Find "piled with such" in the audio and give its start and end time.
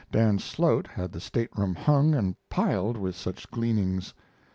2.49-3.51